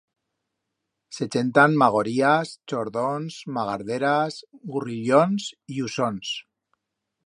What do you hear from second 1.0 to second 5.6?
Se chentan magorías, chordons, magarderas, gurrillons